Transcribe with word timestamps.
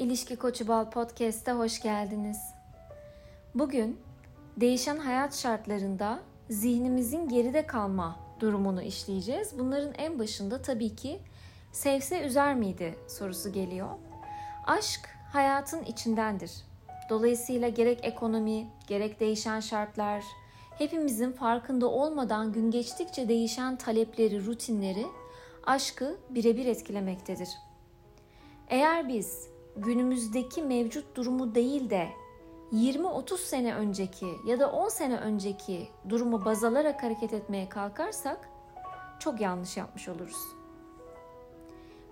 İlişki 0.00 0.36
Koçu 0.36 0.68
Bal 0.68 0.90
Podcast'a 0.90 1.58
hoş 1.58 1.82
geldiniz. 1.82 2.38
Bugün 3.54 4.00
değişen 4.56 4.96
hayat 4.96 5.36
şartlarında 5.36 6.20
zihnimizin 6.50 7.28
geride 7.28 7.66
kalma 7.66 8.16
durumunu 8.40 8.82
işleyeceğiz. 8.82 9.58
Bunların 9.58 9.94
en 9.98 10.18
başında 10.18 10.62
tabii 10.62 10.96
ki 10.96 11.18
sevse 11.72 12.26
üzer 12.26 12.54
miydi 12.54 12.94
sorusu 13.08 13.52
geliyor. 13.52 13.88
Aşk 14.66 15.08
hayatın 15.32 15.82
içindendir. 15.82 16.52
Dolayısıyla 17.10 17.68
gerek 17.68 17.98
ekonomi, 18.02 18.66
gerek 18.86 19.20
değişen 19.20 19.60
şartlar, 19.60 20.24
hepimizin 20.78 21.32
farkında 21.32 21.86
olmadan 21.86 22.52
gün 22.52 22.70
geçtikçe 22.70 23.28
değişen 23.28 23.76
talepleri, 23.76 24.46
rutinleri 24.46 25.06
aşkı 25.66 26.16
birebir 26.30 26.66
etkilemektedir. 26.66 27.48
Eğer 28.68 29.08
biz 29.08 29.50
günümüzdeki 29.82 30.62
mevcut 30.62 31.16
durumu 31.16 31.54
değil 31.54 31.90
de 31.90 32.08
20-30 32.72 33.36
sene 33.38 33.74
önceki 33.74 34.26
ya 34.46 34.60
da 34.60 34.72
10 34.72 34.88
sene 34.88 35.16
önceki 35.16 35.88
durumu 36.08 36.44
baz 36.44 36.64
alarak 36.64 37.02
hareket 37.02 37.32
etmeye 37.32 37.68
kalkarsak 37.68 38.48
çok 39.18 39.40
yanlış 39.40 39.76
yapmış 39.76 40.08
oluruz. 40.08 40.36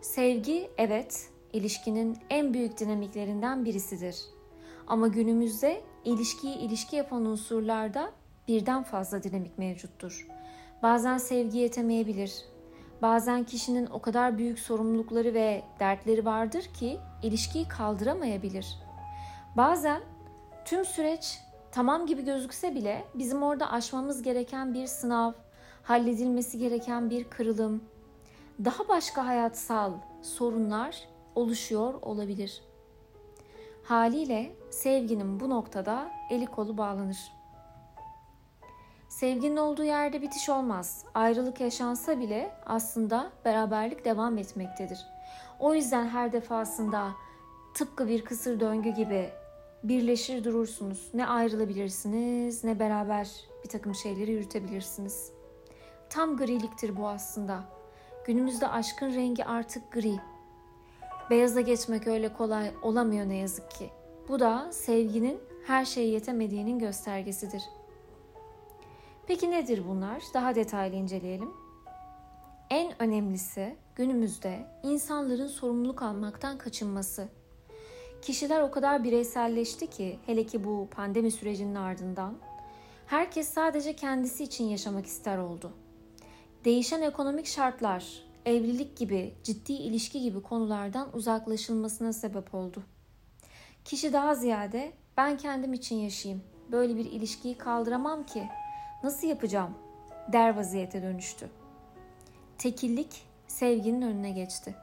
Sevgi 0.00 0.70
evet 0.78 1.30
ilişkinin 1.52 2.18
en 2.30 2.54
büyük 2.54 2.78
dinamiklerinden 2.78 3.64
birisidir. 3.64 4.20
Ama 4.86 5.08
günümüzde 5.08 5.82
ilişkiyi 6.04 6.56
ilişki 6.56 6.96
yapan 6.96 7.26
unsurlarda 7.26 8.12
birden 8.48 8.82
fazla 8.82 9.22
dinamik 9.22 9.58
mevcuttur. 9.58 10.26
Bazen 10.82 11.18
sevgi 11.18 11.58
yetemeyebilir. 11.58 12.44
Bazen 13.02 13.44
kişinin 13.44 13.86
o 13.86 14.00
kadar 14.00 14.38
büyük 14.38 14.58
sorumlulukları 14.58 15.34
ve 15.34 15.62
dertleri 15.80 16.24
vardır 16.24 16.62
ki 16.62 17.00
ilişkiyi 17.22 17.68
kaldıramayabilir. 17.68 18.78
Bazen 19.56 20.02
tüm 20.64 20.84
süreç 20.84 21.40
tamam 21.72 22.06
gibi 22.06 22.24
gözükse 22.24 22.74
bile 22.74 23.04
bizim 23.14 23.42
orada 23.42 23.72
aşmamız 23.72 24.22
gereken 24.22 24.74
bir 24.74 24.86
sınav, 24.86 25.32
halledilmesi 25.82 26.58
gereken 26.58 27.10
bir 27.10 27.24
kırılım, 27.24 27.84
daha 28.64 28.88
başka 28.88 29.26
hayatsal 29.26 29.92
sorunlar 30.22 31.08
oluşuyor 31.34 31.94
olabilir. 32.02 32.62
Haliyle 33.84 34.52
sevginin 34.70 35.40
bu 35.40 35.50
noktada 35.50 36.10
eli 36.30 36.46
kolu 36.46 36.78
bağlanır. 36.78 37.37
Sevginin 39.08 39.56
olduğu 39.56 39.84
yerde 39.84 40.22
bitiş 40.22 40.48
olmaz. 40.48 41.04
Ayrılık 41.14 41.60
yaşansa 41.60 42.20
bile 42.20 42.50
aslında 42.66 43.30
beraberlik 43.44 44.04
devam 44.04 44.38
etmektedir. 44.38 45.06
O 45.58 45.74
yüzden 45.74 46.08
her 46.08 46.32
defasında 46.32 47.10
tıpkı 47.74 48.08
bir 48.08 48.24
kısır 48.24 48.60
döngü 48.60 48.90
gibi 48.90 49.30
birleşir 49.84 50.44
durursunuz. 50.44 51.10
Ne 51.14 51.26
ayrılabilirsiniz 51.26 52.64
ne 52.64 52.78
beraber 52.78 53.30
bir 53.64 53.68
takım 53.68 53.94
şeyleri 53.94 54.32
yürütebilirsiniz. 54.32 55.32
Tam 56.10 56.36
griliktir 56.36 56.96
bu 56.96 57.08
aslında. 57.08 57.64
Günümüzde 58.26 58.68
aşkın 58.68 59.14
rengi 59.14 59.44
artık 59.44 59.92
gri. 59.92 60.16
Beyaza 61.30 61.60
geçmek 61.60 62.06
öyle 62.06 62.32
kolay 62.32 62.70
olamıyor 62.82 63.28
ne 63.28 63.36
yazık 63.36 63.70
ki. 63.70 63.90
Bu 64.28 64.40
da 64.40 64.72
sevginin 64.72 65.40
her 65.66 65.84
şeye 65.84 66.08
yetemediğinin 66.08 66.78
göstergesidir. 66.78 67.62
Peki 69.28 69.50
nedir 69.50 69.82
bunlar? 69.88 70.22
Daha 70.34 70.54
detaylı 70.54 70.96
inceleyelim. 70.96 71.50
En 72.70 73.02
önemlisi 73.02 73.76
günümüzde 73.94 74.66
insanların 74.82 75.46
sorumluluk 75.46 76.02
almaktan 76.02 76.58
kaçınması. 76.58 77.28
Kişiler 78.22 78.60
o 78.60 78.70
kadar 78.70 79.04
bireyselleşti 79.04 79.90
ki 79.90 80.18
hele 80.26 80.46
ki 80.46 80.64
bu 80.64 80.88
pandemi 80.90 81.30
sürecinin 81.30 81.74
ardından 81.74 82.34
herkes 83.06 83.48
sadece 83.48 83.96
kendisi 83.96 84.44
için 84.44 84.64
yaşamak 84.64 85.06
ister 85.06 85.38
oldu. 85.38 85.72
Değişen 86.64 87.02
ekonomik 87.02 87.46
şartlar, 87.46 88.22
evlilik 88.46 88.96
gibi, 88.96 89.34
ciddi 89.42 89.72
ilişki 89.72 90.20
gibi 90.20 90.42
konulardan 90.42 91.16
uzaklaşılmasına 91.16 92.12
sebep 92.12 92.54
oldu. 92.54 92.82
Kişi 93.84 94.12
daha 94.12 94.34
ziyade 94.34 94.92
ben 95.16 95.36
kendim 95.36 95.72
için 95.72 95.96
yaşayayım. 95.96 96.42
Böyle 96.72 96.96
bir 96.96 97.04
ilişkiyi 97.04 97.58
kaldıramam 97.58 98.26
ki. 98.26 98.48
Nasıl 99.02 99.26
yapacağım? 99.28 99.74
der 100.32 100.56
vaziyete 100.56 101.02
dönüştü. 101.02 101.50
Tekillik 102.58 103.26
sevginin 103.46 104.02
önüne 104.02 104.30
geçti. 104.30 104.74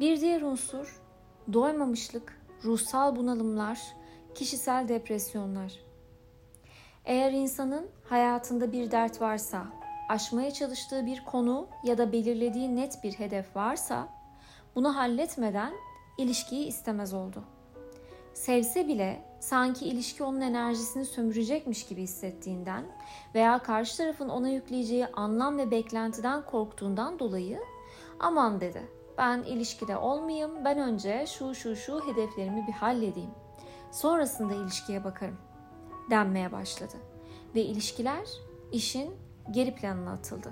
Bir 0.00 0.20
diğer 0.20 0.42
unsur 0.42 1.00
doymamışlık, 1.52 2.42
ruhsal 2.64 3.16
bunalımlar, 3.16 3.80
kişisel 4.34 4.88
depresyonlar. 4.88 5.72
Eğer 7.04 7.32
insanın 7.32 7.86
hayatında 8.04 8.72
bir 8.72 8.90
dert 8.90 9.20
varsa, 9.20 9.66
aşmaya 10.08 10.50
çalıştığı 10.50 11.06
bir 11.06 11.24
konu 11.24 11.68
ya 11.84 11.98
da 11.98 12.12
belirlediği 12.12 12.76
net 12.76 13.04
bir 13.04 13.12
hedef 13.12 13.56
varsa, 13.56 14.08
bunu 14.74 14.96
halletmeden 14.96 15.72
ilişkiyi 16.18 16.66
istemez 16.66 17.14
oldu. 17.14 17.44
Sevse 18.34 18.88
bile 18.88 19.27
sanki 19.40 19.86
ilişki 19.86 20.24
onun 20.24 20.40
enerjisini 20.40 21.04
sömürecekmiş 21.04 21.86
gibi 21.86 22.02
hissettiğinden 22.02 22.84
veya 23.34 23.58
karşı 23.58 23.96
tarafın 23.96 24.28
ona 24.28 24.48
yükleyeceği 24.48 25.06
anlam 25.06 25.58
ve 25.58 25.70
beklentiden 25.70 26.44
korktuğundan 26.44 27.18
dolayı 27.18 27.60
aman 28.20 28.60
dedi 28.60 28.82
ben 29.18 29.42
ilişkide 29.42 29.96
olmayayım 29.96 30.64
ben 30.64 30.78
önce 30.78 31.26
şu 31.26 31.54
şu 31.54 31.76
şu 31.76 32.06
hedeflerimi 32.06 32.66
bir 32.66 32.72
halledeyim 32.72 33.30
sonrasında 33.92 34.54
ilişkiye 34.54 35.04
bakarım 35.04 35.38
denmeye 36.10 36.52
başladı 36.52 36.94
ve 37.54 37.60
ilişkiler 37.60 38.28
işin 38.72 39.14
geri 39.50 39.74
planına 39.74 40.12
atıldı. 40.12 40.50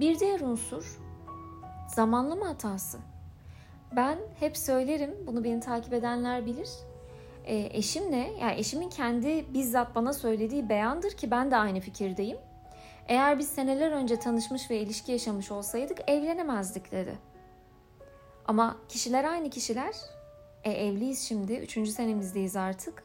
Bir 0.00 0.20
diğer 0.20 0.40
unsur 0.40 1.00
zamanlama 1.88 2.48
hatası. 2.48 2.98
Ben 3.96 4.18
hep 4.40 4.56
söylerim, 4.56 5.14
bunu 5.26 5.44
beni 5.44 5.60
takip 5.60 5.92
edenler 5.92 6.46
bilir. 6.46 6.68
E, 7.44 7.68
eşimle, 7.78 8.32
yani 8.40 8.58
eşimin 8.58 8.88
kendi 8.88 9.54
bizzat 9.54 9.94
bana 9.94 10.12
söylediği 10.12 10.68
beyandır 10.68 11.10
ki 11.10 11.30
ben 11.30 11.50
de 11.50 11.56
aynı 11.56 11.80
fikirdeyim. 11.80 12.38
Eğer 13.08 13.38
biz 13.38 13.48
seneler 13.48 13.90
önce 13.90 14.18
tanışmış 14.18 14.70
ve 14.70 14.78
ilişki 14.78 15.12
yaşamış 15.12 15.50
olsaydık 15.50 15.98
evlenemezdik 16.06 16.92
dedi. 16.92 17.18
Ama 18.46 18.76
kişiler 18.88 19.24
aynı 19.24 19.50
kişiler. 19.50 19.94
E, 20.64 20.70
evliyiz 20.70 21.20
şimdi, 21.20 21.54
üçüncü 21.54 21.90
senemizdeyiz 21.90 22.56
artık. 22.56 23.04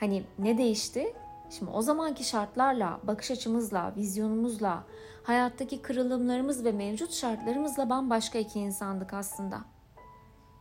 Hani 0.00 0.22
ne 0.38 0.58
değişti? 0.58 1.14
Şimdi 1.50 1.70
o 1.70 1.82
zamanki 1.82 2.24
şartlarla, 2.24 3.00
bakış 3.02 3.30
açımızla, 3.30 3.92
vizyonumuzla, 3.96 4.84
hayattaki 5.22 5.82
kırılımlarımız 5.82 6.64
ve 6.64 6.72
mevcut 6.72 7.12
şartlarımızla 7.12 7.90
bambaşka 7.90 8.38
iki 8.38 8.60
insandık 8.60 9.14
aslında. 9.14 9.60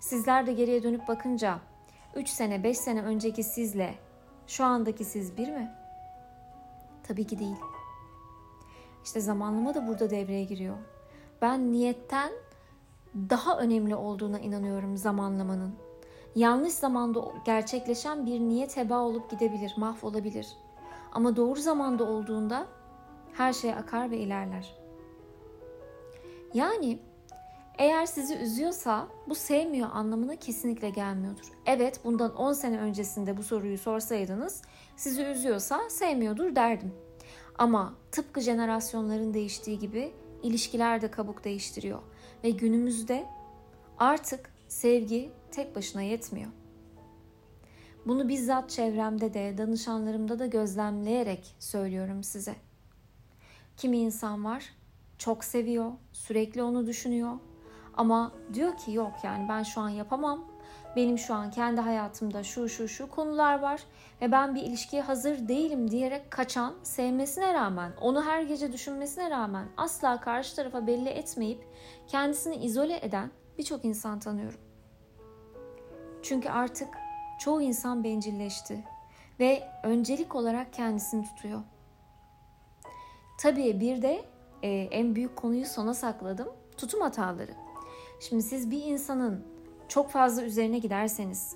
Sizler 0.01 0.47
de 0.47 0.53
geriye 0.53 0.83
dönüp 0.83 1.07
bakınca 1.07 1.59
3 2.15 2.29
sene 2.29 2.63
5 2.63 2.77
sene 2.77 3.01
önceki 3.01 3.43
sizle 3.43 3.95
şu 4.47 4.63
andaki 4.63 5.05
siz 5.05 5.37
bir 5.37 5.47
mi? 5.47 5.71
Tabii 7.03 7.27
ki 7.27 7.39
değil. 7.39 7.55
İşte 9.03 9.19
zamanlama 9.19 9.73
da 9.73 9.87
burada 9.87 10.09
devreye 10.09 10.43
giriyor. 10.43 10.77
Ben 11.41 11.71
niyetten 11.71 12.31
daha 13.15 13.57
önemli 13.57 13.95
olduğuna 13.95 14.39
inanıyorum 14.39 14.97
zamanlamanın. 14.97 15.73
Yanlış 16.35 16.73
zamanda 16.73 17.25
gerçekleşen 17.45 18.25
bir 18.25 18.39
niyet 18.39 18.77
heba 18.77 18.99
olup 18.99 19.29
gidebilir, 19.29 19.73
mahvolabilir. 19.77 20.47
Ama 21.11 21.35
doğru 21.35 21.59
zamanda 21.59 22.03
olduğunda 22.03 22.67
her 23.33 23.53
şey 23.53 23.73
akar 23.73 24.11
ve 24.11 24.17
ilerler. 24.17 24.75
Yani 26.53 26.99
eğer 27.77 28.05
sizi 28.05 28.35
üzüyorsa 28.35 29.07
bu 29.29 29.35
sevmiyor 29.35 29.89
anlamına 29.93 30.35
kesinlikle 30.35 30.89
gelmiyordur. 30.89 31.51
Evet 31.65 31.99
bundan 32.03 32.35
10 32.35 32.53
sene 32.53 32.79
öncesinde 32.79 33.37
bu 33.37 33.43
soruyu 33.43 33.77
sorsaydınız 33.77 34.61
sizi 34.95 35.23
üzüyorsa 35.23 35.89
sevmiyordur 35.89 36.55
derdim. 36.55 36.93
Ama 37.57 37.93
tıpkı 38.11 38.41
jenerasyonların 38.41 39.33
değiştiği 39.33 39.79
gibi 39.79 40.13
ilişkiler 40.43 41.01
de 41.01 41.11
kabuk 41.11 41.43
değiştiriyor. 41.43 41.99
Ve 42.43 42.49
günümüzde 42.49 43.25
artık 43.97 44.53
sevgi 44.67 45.31
tek 45.51 45.75
başına 45.75 46.01
yetmiyor. 46.01 46.51
Bunu 48.05 48.29
bizzat 48.29 48.69
çevremde 48.69 49.33
de, 49.33 49.57
danışanlarımda 49.57 50.39
da 50.39 50.45
gözlemleyerek 50.45 51.55
söylüyorum 51.59 52.23
size. 52.23 52.55
Kimi 53.77 53.97
insan 53.97 54.45
var, 54.45 54.63
çok 55.17 55.43
seviyor, 55.43 55.91
sürekli 56.13 56.63
onu 56.63 56.87
düşünüyor, 56.87 57.33
ama 58.01 58.31
diyor 58.53 58.77
ki 58.77 58.91
yok 58.91 59.11
yani 59.23 59.49
ben 59.49 59.63
şu 59.63 59.81
an 59.81 59.89
yapamam. 59.89 60.45
Benim 60.95 61.17
şu 61.17 61.33
an 61.33 61.51
kendi 61.51 61.81
hayatımda 61.81 62.43
şu 62.43 62.69
şu 62.69 62.87
şu 62.87 63.09
konular 63.09 63.59
var 63.59 63.83
ve 64.21 64.31
ben 64.31 64.55
bir 64.55 64.61
ilişkiye 64.61 65.01
hazır 65.01 65.47
değilim 65.47 65.91
diyerek 65.91 66.31
kaçan, 66.31 66.73
sevmesine 66.83 67.53
rağmen, 67.53 67.91
onu 68.01 68.25
her 68.25 68.41
gece 68.41 68.73
düşünmesine 68.73 69.29
rağmen 69.29 69.67
asla 69.77 70.21
karşı 70.21 70.55
tarafa 70.55 70.87
belli 70.87 71.09
etmeyip 71.09 71.67
kendisini 72.07 72.55
izole 72.55 73.05
eden 73.05 73.31
birçok 73.57 73.85
insan 73.85 74.19
tanıyorum. 74.19 74.59
Çünkü 76.23 76.49
artık 76.49 76.97
çoğu 77.39 77.61
insan 77.61 78.03
bencilleşti 78.03 78.83
ve 79.39 79.63
öncelik 79.83 80.35
olarak 80.35 80.73
kendisini 80.73 81.23
tutuyor. 81.23 81.61
Tabii 83.39 83.79
bir 83.79 84.01
de 84.01 84.25
e, 84.63 84.69
en 84.69 85.15
büyük 85.15 85.35
konuyu 85.35 85.65
sona 85.65 85.93
sakladım. 85.93 86.47
Tutum 86.77 87.01
hataları. 87.01 87.60
Şimdi 88.21 88.43
siz 88.43 88.71
bir 88.71 88.83
insanın 88.83 89.43
çok 89.87 90.09
fazla 90.09 90.43
üzerine 90.43 90.79
giderseniz, 90.79 91.55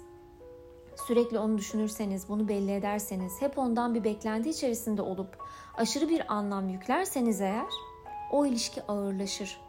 sürekli 1.08 1.40
onu 1.40 1.58
düşünürseniz, 1.58 2.30
bunu 2.30 2.48
belli 2.48 2.72
ederseniz, 2.72 3.42
hep 3.42 3.58
ondan 3.58 3.96
bir 3.96 4.04
beklenti 4.04 4.50
içerisinde 4.50 5.02
olup 5.02 5.38
aşırı 5.78 6.10
bir 6.10 6.34
anlam 6.34 6.70
yüklerseniz 6.70 7.42
eğer 7.42 7.70
o 8.32 8.46
ilişki 8.46 8.84
ağırlaşır. 8.84 9.62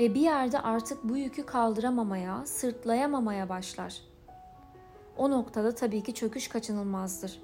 Ve 0.00 0.14
bir 0.14 0.20
yerde 0.20 0.60
artık 0.60 1.04
bu 1.04 1.16
yükü 1.16 1.46
kaldıramamaya, 1.46 2.46
sırtlayamamaya 2.46 3.48
başlar. 3.48 4.00
O 5.16 5.30
noktada 5.30 5.74
tabii 5.74 6.02
ki 6.02 6.14
çöküş 6.14 6.48
kaçınılmazdır. 6.48 7.42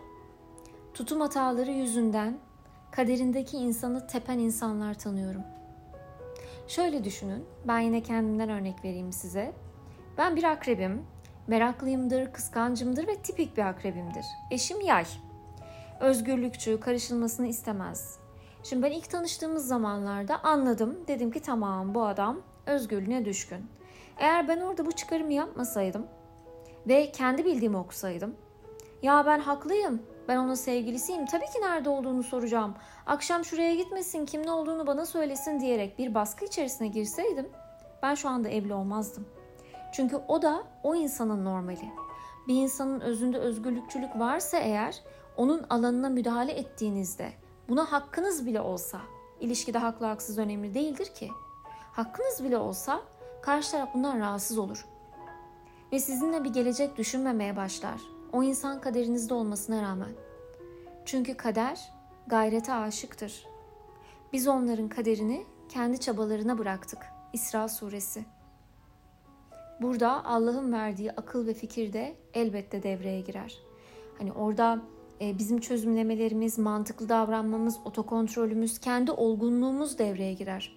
Tutum 0.95 1.21
hataları 1.21 1.71
yüzünden 1.71 2.39
kaderindeki 2.91 3.57
insanı 3.57 4.07
tepen 4.07 4.39
insanlar 4.39 4.99
tanıyorum. 4.99 5.43
Şöyle 6.69 7.05
düşünün, 7.05 7.45
ben 7.65 7.79
yine 7.79 8.03
kendimden 8.03 8.51
örnek 8.51 8.85
vereyim 8.85 9.13
size. 9.13 9.53
Ben 10.19 10.37
bir 10.37 10.45
akrebim, 10.45 11.07
meraklıyımdır, 11.47 12.33
kıskancımdır 12.33 13.07
ve 13.07 13.17
tipik 13.17 13.57
bir 13.57 13.63
akrebimdir. 13.63 14.25
Eşim 14.51 14.81
yay. 14.81 15.05
Özgürlükçü, 16.01 16.81
karışılmasını 16.81 17.47
istemez. 17.47 18.19
Şimdi 18.63 18.83
ben 18.83 18.91
ilk 18.91 19.11
tanıştığımız 19.11 19.67
zamanlarda 19.67 20.45
anladım. 20.45 20.99
Dedim 21.09 21.31
ki 21.31 21.41
tamam 21.41 21.95
bu 21.95 22.07
adam 22.07 22.41
özgürlüğüne 22.67 23.25
düşkün. 23.25 23.67
Eğer 24.19 24.49
ben 24.49 24.61
orada 24.61 24.87
bu 24.87 24.93
çıkarımı 24.93 25.33
yapmasaydım 25.33 26.07
ve 26.89 27.13
kendi 27.13 27.45
bildiğimi 27.45 27.77
okusaydım. 27.77 28.35
Ya 29.03 29.27
ben 29.27 29.41
haklıyım. 29.41 30.03
Ben 30.29 30.37
onun 30.37 30.55
sevgilisiyim. 30.55 31.27
Tabii 31.27 31.47
ki 31.47 31.61
nerede 31.61 31.89
olduğunu 31.89 32.23
soracağım. 32.23 32.75
Akşam 33.07 33.45
şuraya 33.45 33.75
gitmesin, 33.75 34.27
kim 34.27 34.47
ne 34.47 34.51
olduğunu 34.51 34.87
bana 34.87 35.07
söylesin 35.07 35.61
diyerek 35.61 35.99
bir 35.99 36.15
baskı 36.15 36.45
içerisine 36.45 36.89
girseydim 36.89 37.49
ben 38.03 38.15
şu 38.15 38.29
anda 38.29 38.49
evli 38.49 38.75
olmazdım. 38.75 39.27
Çünkü 39.93 40.17
o 40.29 40.43
da 40.43 40.63
o 40.83 40.95
insanın 40.95 41.45
normali. 41.45 41.93
Bir 42.49 42.55
insanın 42.55 43.01
özünde 43.01 43.39
özgürlükçülük 43.39 44.19
varsa 44.19 44.59
eğer 44.59 45.03
onun 45.37 45.67
alanına 45.71 46.09
müdahale 46.09 46.53
ettiğinizde 46.53 47.33
buna 47.69 47.93
hakkınız 47.93 48.47
bile 48.47 48.61
olsa 48.61 49.01
ilişkide 49.41 49.79
haklı 49.79 50.07
haksız 50.07 50.39
önemli 50.39 50.75
değildir 50.75 51.07
ki. 51.07 51.31
Hakkınız 51.93 52.45
bile 52.45 52.59
olsa 52.59 53.01
karşı 53.43 53.71
taraf 53.71 53.95
bundan 53.95 54.21
rahatsız 54.21 54.59
olur. 54.59 54.87
Ve 55.93 55.99
sizinle 55.99 56.45
bir 56.45 56.53
gelecek 56.53 56.97
düşünmemeye 56.97 57.57
başlar. 57.57 58.16
O 58.37 58.43
insan 58.43 58.81
kaderinizde 58.81 59.35
olmasına 59.35 59.83
rağmen. 59.83 60.11
Çünkü 61.05 61.37
kader 61.37 61.93
gayrete 62.27 62.75
aşıktır. 62.75 63.47
Biz 64.33 64.49
onların 64.49 64.89
kaderini 64.89 65.47
kendi 65.69 66.01
çabalarına 66.01 66.59
bıraktık. 66.59 66.99
İsra 67.33 67.69
suresi. 67.69 68.25
Burada 69.83 70.25
Allah'ın 70.25 70.73
verdiği 70.73 71.13
akıl 71.13 71.47
ve 71.47 71.55
fikir 71.55 71.93
de 71.93 72.17
elbette 72.35 72.83
devreye 72.83 73.21
girer. 73.21 73.59
Hani 74.19 74.33
orada 74.33 74.83
e, 75.21 75.39
bizim 75.39 75.61
çözümlemelerimiz, 75.61 76.59
mantıklı 76.59 77.09
davranmamız, 77.09 77.79
otokontrolümüz, 77.85 78.79
kendi 78.79 79.11
olgunluğumuz 79.13 79.99
devreye 79.99 80.35
girer. 80.35 80.77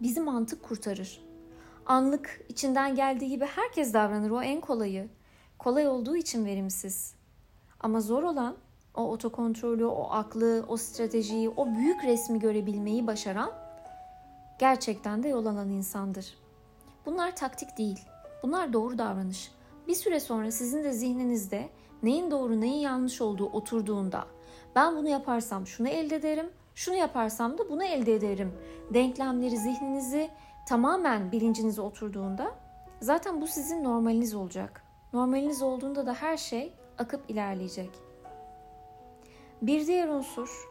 Bizi 0.00 0.20
mantık 0.20 0.62
kurtarır. 0.62 1.24
Anlık, 1.86 2.44
içinden 2.48 2.94
geldiği 2.94 3.28
gibi 3.28 3.44
herkes 3.44 3.94
davranır. 3.94 4.30
O 4.30 4.42
en 4.42 4.60
kolayı. 4.60 5.08
Kolay 5.64 5.88
olduğu 5.88 6.16
için 6.16 6.44
verimsiz. 6.46 7.14
Ama 7.80 8.00
zor 8.00 8.22
olan 8.22 8.56
o 8.94 9.02
otokontrolü, 9.02 9.86
o 9.86 10.10
aklı, 10.10 10.64
o 10.68 10.76
stratejiyi, 10.76 11.48
o 11.48 11.74
büyük 11.74 12.04
resmi 12.04 12.38
görebilmeyi 12.38 13.06
başaran 13.06 13.50
gerçekten 14.58 15.22
de 15.22 15.28
yol 15.28 15.46
alan 15.46 15.68
insandır. 15.68 16.34
Bunlar 17.06 17.36
taktik 17.36 17.78
değil. 17.78 18.00
Bunlar 18.42 18.72
doğru 18.72 18.98
davranış. 18.98 19.52
Bir 19.88 19.94
süre 19.94 20.20
sonra 20.20 20.50
sizin 20.50 20.84
de 20.84 20.92
zihninizde 20.92 21.68
neyin 22.02 22.30
doğru 22.30 22.60
neyin 22.60 22.80
yanlış 22.80 23.20
olduğu 23.20 23.46
oturduğunda 23.46 24.26
ben 24.74 24.96
bunu 24.96 25.08
yaparsam 25.08 25.66
şunu 25.66 25.88
elde 25.88 26.16
ederim, 26.16 26.50
şunu 26.74 26.94
yaparsam 26.94 27.58
da 27.58 27.70
bunu 27.70 27.84
elde 27.84 28.14
ederim. 28.14 28.52
Denklemleri 28.94 29.56
zihninizi 29.56 30.30
tamamen 30.68 31.32
bilincinize 31.32 31.80
oturduğunda 31.82 32.54
zaten 33.00 33.40
bu 33.40 33.46
sizin 33.46 33.84
normaliniz 33.84 34.34
olacak. 34.34 34.81
Normaliniz 35.12 35.62
olduğunda 35.62 36.06
da 36.06 36.14
her 36.14 36.36
şey 36.36 36.72
akıp 36.98 37.30
ilerleyecek. 37.30 37.90
Bir 39.62 39.86
diğer 39.86 40.08
unsur 40.08 40.68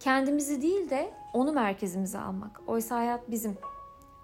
kendimizi 0.00 0.62
değil 0.62 0.90
de 0.90 1.10
onu 1.32 1.52
merkezimize 1.52 2.18
almak. 2.18 2.60
Oysa 2.66 2.96
hayat 2.96 3.30
bizim. 3.30 3.58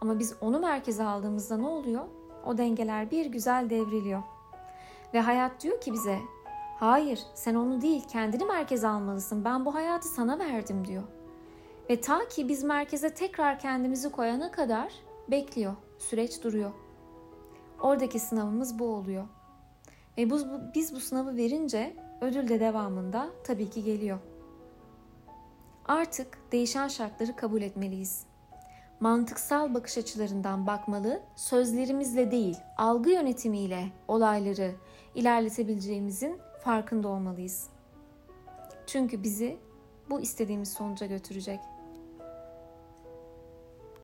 Ama 0.00 0.18
biz 0.18 0.34
onu 0.40 0.60
merkeze 0.60 1.04
aldığımızda 1.04 1.56
ne 1.56 1.66
oluyor? 1.66 2.04
O 2.46 2.58
dengeler 2.58 3.10
bir 3.10 3.26
güzel 3.26 3.70
devriliyor. 3.70 4.22
Ve 5.14 5.20
hayat 5.20 5.62
diyor 5.62 5.80
ki 5.80 5.92
bize 5.92 6.18
hayır 6.80 7.20
sen 7.34 7.54
onu 7.54 7.80
değil 7.80 8.04
kendini 8.08 8.44
merkeze 8.44 8.88
almalısın. 8.88 9.44
Ben 9.44 9.64
bu 9.64 9.74
hayatı 9.74 10.08
sana 10.08 10.38
verdim 10.38 10.86
diyor. 10.86 11.02
Ve 11.90 12.00
ta 12.00 12.28
ki 12.28 12.48
biz 12.48 12.64
merkeze 12.64 13.14
tekrar 13.14 13.58
kendimizi 13.58 14.12
koyana 14.12 14.50
kadar 14.50 14.92
bekliyor. 15.30 15.74
Süreç 15.98 16.44
duruyor. 16.44 16.70
Oradaki 17.80 18.18
sınavımız 18.18 18.78
bu 18.78 18.86
oluyor. 18.86 19.24
Ve 20.18 20.30
bu, 20.30 20.40
biz 20.74 20.94
bu 20.94 21.00
sınavı 21.00 21.36
verince 21.36 21.96
ödül 22.20 22.48
de 22.48 22.60
devamında 22.60 23.30
tabii 23.44 23.70
ki 23.70 23.84
geliyor. 23.84 24.18
Artık 25.84 26.38
değişen 26.52 26.88
şartları 26.88 27.36
kabul 27.36 27.62
etmeliyiz. 27.62 28.26
Mantıksal 29.00 29.74
bakış 29.74 29.98
açılarından 29.98 30.66
bakmalı, 30.66 31.22
sözlerimizle 31.36 32.30
değil, 32.30 32.56
algı 32.76 33.10
yönetimiyle 33.10 33.86
olayları 34.08 34.74
ilerletebileceğimizin 35.14 36.38
farkında 36.64 37.08
olmalıyız. 37.08 37.68
Çünkü 38.86 39.22
bizi 39.22 39.56
bu 40.10 40.20
istediğimiz 40.20 40.72
sonuca 40.72 41.06
götürecek. 41.06 41.60